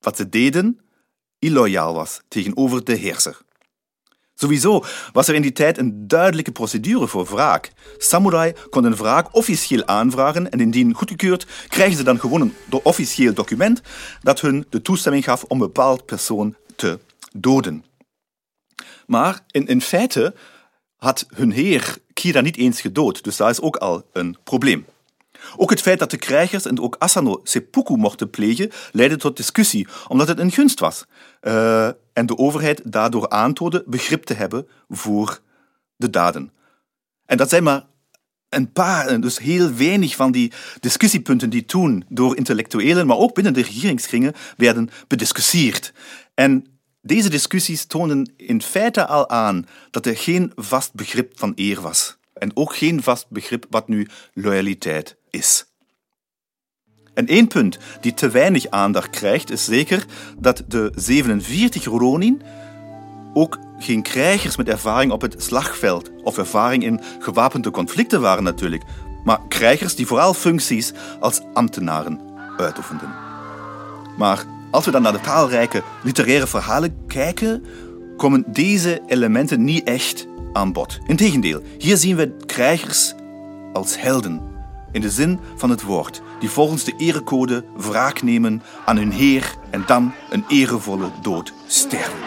wat 0.00 0.16
ze 0.16 0.28
deden, 0.28 0.80
illoyaal 1.38 1.94
was 1.94 2.20
tegenover 2.28 2.84
de 2.84 2.94
heerser. 2.94 3.38
Sowieso 4.34 4.84
was 5.12 5.28
er 5.28 5.34
in 5.34 5.42
die 5.42 5.52
tijd 5.52 5.78
een 5.78 6.08
duidelijke 6.08 6.52
procedure 6.52 7.06
voor 7.06 7.26
wraak. 7.26 7.72
Samurai 7.98 8.52
konden 8.70 8.96
wraak 8.96 9.34
officieel 9.34 9.86
aanvragen 9.86 10.50
en 10.50 10.60
indien 10.60 10.94
goedgekeurd 10.94 11.46
krijgen 11.68 11.96
ze 11.96 12.02
dan 12.02 12.20
gewoon 12.20 12.40
een 12.40 12.54
officieel 12.82 13.34
document 13.34 13.80
dat 14.22 14.40
hun 14.40 14.66
de 14.68 14.82
toestemming 14.82 15.24
gaf 15.24 15.44
om 15.44 15.60
een 15.60 15.66
bepaald 15.66 16.06
persoon 16.06 16.56
te 16.76 16.98
doden. 17.32 17.89
Maar 19.06 19.40
in, 19.50 19.66
in 19.66 19.80
feite 19.80 20.34
had 20.96 21.26
hun 21.34 21.50
heer 21.50 21.96
Kira 22.12 22.40
niet 22.40 22.56
eens 22.56 22.80
gedood, 22.80 23.24
dus 23.24 23.36
dat 23.36 23.50
is 23.50 23.60
ook 23.60 23.76
al 23.76 24.06
een 24.12 24.36
probleem. 24.44 24.86
Ook 25.56 25.70
het 25.70 25.80
feit 25.80 25.98
dat 25.98 26.10
de 26.10 26.16
krijgers 26.16 26.64
en 26.64 26.80
ook 26.80 26.96
Asano 26.98 27.40
seppuku 27.42 27.96
mochten 27.96 28.30
plegen, 28.30 28.70
leidde 28.92 29.16
tot 29.16 29.36
discussie, 29.36 29.88
omdat 30.08 30.28
het 30.28 30.38
een 30.38 30.50
gunst 30.50 30.80
was. 30.80 31.04
Uh, 31.42 31.86
en 32.12 32.26
de 32.26 32.38
overheid 32.38 32.92
daardoor 32.92 33.28
aantoonde 33.28 33.84
begrip 33.86 34.24
te 34.24 34.34
hebben 34.34 34.68
voor 34.88 35.40
de 35.96 36.10
daden. 36.10 36.52
En 37.26 37.36
dat 37.36 37.48
zijn 37.48 37.62
maar 37.62 37.86
een 38.48 38.72
paar, 38.72 39.20
dus 39.20 39.38
heel 39.38 39.74
weinig 39.74 40.16
van 40.16 40.32
die 40.32 40.52
discussiepunten 40.80 41.50
die 41.50 41.64
toen 41.64 42.04
door 42.08 42.36
intellectuelen, 42.36 43.06
maar 43.06 43.16
ook 43.16 43.34
binnen 43.34 43.52
de 43.52 43.62
regeringskringen, 43.62 44.34
werden 44.56 44.90
bediscussieerd. 45.06 45.92
En 46.34 46.79
deze 47.02 47.28
discussies 47.28 47.84
toonden 47.84 48.32
in 48.36 48.62
feite 48.62 49.06
al 49.06 49.28
aan 49.28 49.66
dat 49.90 50.06
er 50.06 50.16
geen 50.16 50.52
vast 50.54 50.94
begrip 50.94 51.32
van 51.38 51.52
eer 51.54 51.80
was. 51.80 52.18
En 52.34 52.56
ook 52.56 52.76
geen 52.76 53.02
vast 53.02 53.26
begrip 53.28 53.66
wat 53.70 53.88
nu 53.88 54.08
loyaliteit 54.34 55.16
is. 55.30 55.64
En 57.14 57.26
één 57.26 57.46
punt 57.46 57.78
die 58.00 58.14
te 58.14 58.28
weinig 58.28 58.66
aandacht 58.66 59.10
krijgt, 59.10 59.50
is 59.50 59.64
zeker 59.64 60.04
dat 60.38 60.64
de 60.68 60.92
47 60.94 61.84
Ronin 61.84 62.42
ook 63.34 63.58
geen 63.78 64.02
krijgers 64.02 64.56
met 64.56 64.68
ervaring 64.68 65.12
op 65.12 65.20
het 65.20 65.42
slagveld 65.42 66.10
of 66.22 66.38
ervaring 66.38 66.82
in 66.82 67.00
gewapende 67.18 67.70
conflicten 67.70 68.20
waren 68.20 68.44
natuurlijk, 68.44 68.82
maar 69.24 69.40
krijgers 69.48 69.94
die 69.94 70.06
vooral 70.06 70.34
functies 70.34 70.92
als 71.20 71.40
ambtenaren 71.52 72.20
uitoefenden. 72.56 73.14
Maar 74.16 74.44
als 74.70 74.84
we 74.84 74.90
dan 74.90 75.02
naar 75.02 75.12
de 75.12 75.20
taalrijke 75.20 75.82
literaire 76.02 76.46
verhalen 76.46 76.96
kijken, 77.06 77.64
komen 78.16 78.44
deze 78.46 79.02
elementen 79.06 79.64
niet 79.64 79.84
echt 79.84 80.26
aan 80.52 80.72
bod. 80.72 80.98
Integendeel, 81.06 81.62
hier 81.78 81.96
zien 81.96 82.16
we 82.16 82.36
krijgers 82.46 83.14
als 83.72 84.00
helden, 84.00 84.40
in 84.92 85.00
de 85.00 85.10
zin 85.10 85.38
van 85.56 85.70
het 85.70 85.82
woord, 85.82 86.22
die 86.40 86.50
volgens 86.50 86.84
de 86.84 86.94
erecode 86.96 87.64
wraak 87.76 88.22
nemen 88.22 88.62
aan 88.84 88.96
hun 88.96 89.12
heer 89.12 89.54
en 89.70 89.82
dan 89.86 90.12
een 90.30 90.44
erevolle 90.48 91.10
dood 91.22 91.52
sterven. 91.66 92.18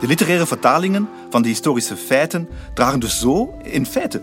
De 0.00 0.06
literaire 0.06 0.46
vertalingen 0.46 1.08
van 1.30 1.42
de 1.42 1.48
historische 1.48 1.96
feiten 1.96 2.48
dragen 2.74 3.00
dus 3.00 3.20
zo 3.20 3.54
in 3.62 3.86
feite 3.86 4.22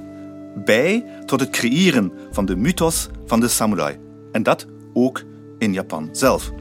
bij 0.55 1.05
tot 1.25 1.39
het 1.39 1.49
creëren 1.49 2.11
van 2.31 2.45
de 2.45 2.55
mythos 2.55 3.09
van 3.25 3.39
de 3.39 3.47
samurai. 3.47 3.97
En 4.31 4.43
dat 4.43 4.65
ook 4.93 5.23
in 5.59 5.73
Japan 5.73 6.09
zelf. 6.11 6.51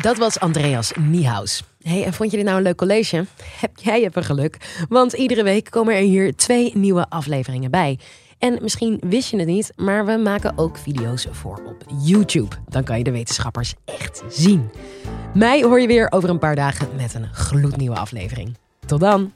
Dat 0.00 0.16
was 0.16 0.40
Andreas 0.40 0.92
Niehaus. 1.00 1.62
Hey, 1.82 2.04
en 2.04 2.12
vond 2.12 2.30
je 2.30 2.36
dit 2.36 2.46
nou 2.46 2.58
een 2.58 2.62
leuk 2.62 2.76
college? 2.76 3.24
Heb 3.60 3.70
jij 3.82 4.04
even 4.04 4.24
geluk? 4.24 4.84
Want 4.88 5.12
iedere 5.12 5.42
week 5.42 5.70
komen 5.70 5.94
er 5.94 6.02
hier 6.02 6.36
twee 6.36 6.70
nieuwe 6.74 7.06
afleveringen 7.08 7.70
bij. 7.70 7.98
En 8.38 8.58
misschien 8.62 9.00
wist 9.00 9.30
je 9.30 9.36
het 9.36 9.46
niet, 9.46 9.72
maar 9.76 10.06
we 10.06 10.16
maken 10.16 10.58
ook 10.58 10.76
video's 10.76 11.26
voor 11.30 11.62
op 11.66 11.84
YouTube. 12.02 12.56
Dan 12.68 12.84
kan 12.84 12.98
je 12.98 13.04
de 13.04 13.10
wetenschappers 13.10 13.74
echt 13.84 14.22
zien. 14.28 14.70
Mij 15.34 15.62
hoor 15.62 15.80
je 15.80 15.86
weer 15.86 16.12
over 16.12 16.28
een 16.28 16.38
paar 16.38 16.56
dagen 16.56 16.88
met 16.96 17.14
een 17.14 17.28
gloednieuwe 17.32 17.96
aflevering. 17.96 18.56
Tot 18.86 19.00
dan! 19.00 19.32